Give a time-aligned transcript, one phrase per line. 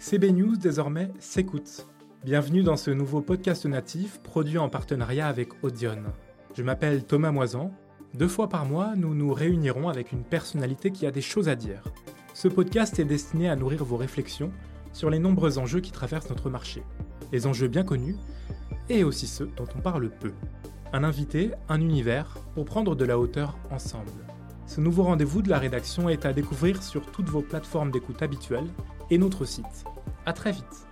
[0.00, 1.86] CB News désormais s'écoute.
[2.24, 6.02] Bienvenue dans ce nouveau podcast natif produit en partenariat avec Audion.
[6.56, 7.70] Je m'appelle Thomas Moisan.
[8.14, 11.54] Deux fois par mois, nous nous réunirons avec une personnalité qui a des choses à
[11.54, 11.84] dire.
[12.32, 14.52] Ce podcast est destiné à nourrir vos réflexions
[14.94, 16.82] sur les nombreux enjeux qui traversent notre marché.
[17.30, 18.16] Les enjeux bien connus
[18.88, 20.32] et aussi ceux dont on parle peu.
[20.94, 24.10] Un invité, un univers pour prendre de la hauteur ensemble.
[24.64, 28.70] Ce nouveau rendez-vous de la rédaction est à découvrir sur toutes vos plateformes d'écoute habituelles
[29.10, 29.84] et notre site.
[30.26, 30.89] À très vite